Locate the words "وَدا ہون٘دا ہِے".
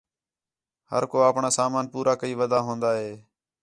2.39-3.11